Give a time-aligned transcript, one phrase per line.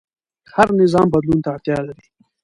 [0.55, 2.05] هر نظام بدلون ته اړتیا لري